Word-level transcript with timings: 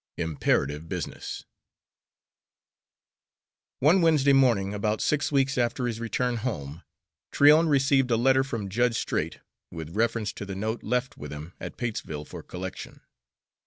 XXII 0.17 0.23
IMPERATIVE 0.31 0.89
BUSINESS 0.89 1.45
One 3.77 4.01
Wednesday 4.01 4.33
morning, 4.33 4.73
about 4.73 4.99
six 4.99 5.31
weeks 5.31 5.59
after 5.59 5.85
his 5.85 5.99
return 5.99 6.37
home, 6.37 6.81
Tryon 7.31 7.69
received 7.69 8.09
a 8.09 8.17
letter 8.17 8.43
from 8.43 8.67
Judge 8.67 8.97
Straight 8.97 9.41
with 9.69 9.95
reference 9.95 10.33
to 10.33 10.45
the 10.47 10.55
note 10.55 10.81
left 10.81 11.17
with 11.17 11.31
him 11.31 11.53
at 11.59 11.77
Patesville 11.77 12.25
for 12.25 12.41
collection. 12.41 13.01